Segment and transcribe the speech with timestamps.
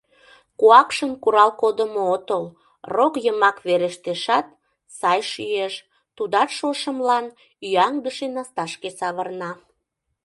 [0.59, 2.43] Куакшын курал кодымо отыл,
[2.95, 4.47] рок йымак верештешат,
[4.97, 5.73] сай шӱеш,
[6.15, 7.25] тудат шошымлан
[7.65, 9.51] ӱяҥдыше насташке савырна.